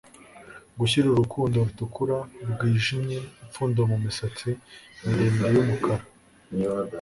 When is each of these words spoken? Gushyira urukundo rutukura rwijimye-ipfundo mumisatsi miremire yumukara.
Gushyira 0.79 1.07
urukundo 1.09 1.55
rutukura 1.67 2.17
rwijimye-ipfundo 2.51 3.79
mumisatsi 3.91 4.49
miremire 5.05 5.49
yumukara. 5.55 6.05